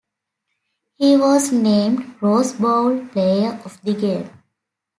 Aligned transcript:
He 0.95 1.15
was 1.15 1.51
named 1.51 2.15
Rose 2.23 2.53
Bowl 2.53 3.05
Player 3.09 3.61
of 3.63 3.79
the 3.83 3.93
Game. 3.93 4.31